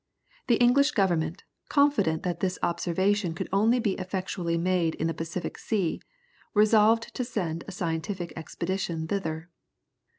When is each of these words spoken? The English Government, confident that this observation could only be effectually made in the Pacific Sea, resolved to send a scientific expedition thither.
The 0.47 0.55
English 0.55 0.93
Government, 0.93 1.43
confident 1.69 2.23
that 2.23 2.39
this 2.39 2.57
observation 2.63 3.35
could 3.35 3.47
only 3.53 3.77
be 3.79 3.93
effectually 3.99 4.57
made 4.57 4.95
in 4.95 5.05
the 5.05 5.13
Pacific 5.13 5.59
Sea, 5.59 6.01
resolved 6.55 7.13
to 7.13 7.23
send 7.23 7.63
a 7.67 7.71
scientific 7.71 8.33
expedition 8.35 9.07
thither. 9.07 9.51